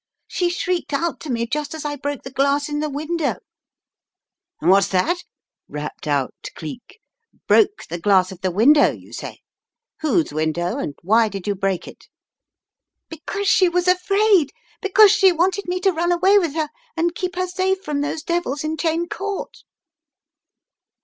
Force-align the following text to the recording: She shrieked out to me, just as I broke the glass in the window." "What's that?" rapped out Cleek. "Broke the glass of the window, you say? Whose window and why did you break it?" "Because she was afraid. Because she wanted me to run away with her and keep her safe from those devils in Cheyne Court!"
She 0.27 0.49
shrieked 0.49 0.93
out 0.93 1.19
to 1.19 1.29
me, 1.31 1.45
just 1.45 1.75
as 1.75 1.85
I 1.85 1.95
broke 1.95 2.23
the 2.23 2.31
glass 2.31 2.67
in 2.69 2.79
the 2.79 2.89
window." 2.89 3.35
"What's 4.57 4.87
that?" 4.87 5.21
rapped 5.67 6.07
out 6.07 6.33
Cleek. 6.55 6.99
"Broke 7.47 7.85
the 7.87 7.99
glass 7.99 8.31
of 8.31 8.41
the 8.41 8.49
window, 8.49 8.89
you 8.91 9.13
say? 9.13 9.41
Whose 9.99 10.33
window 10.33 10.79
and 10.79 10.95
why 11.03 11.29
did 11.29 11.45
you 11.45 11.53
break 11.53 11.87
it?" 11.87 12.05
"Because 13.11 13.47
she 13.47 13.69
was 13.69 13.87
afraid. 13.87 14.49
Because 14.81 15.11
she 15.11 15.31
wanted 15.31 15.67
me 15.67 15.79
to 15.81 15.91
run 15.91 16.11
away 16.11 16.39
with 16.39 16.55
her 16.55 16.69
and 16.97 17.13
keep 17.13 17.35
her 17.35 17.45
safe 17.45 17.83
from 17.83 18.01
those 18.01 18.23
devils 18.23 18.63
in 18.63 18.77
Cheyne 18.77 19.07
Court!" 19.07 19.55